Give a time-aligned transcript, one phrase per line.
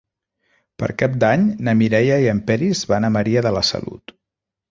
[0.83, 4.17] Per Cap d'Any na Mireia i en Peris van a Maria de la Salut.